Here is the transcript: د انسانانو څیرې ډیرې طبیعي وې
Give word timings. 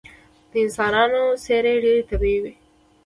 د 0.51 0.53
انسانانو 0.65 1.21
څیرې 1.43 1.73
ډیرې 1.83 2.07
طبیعي 2.09 2.39
وې 2.43 2.53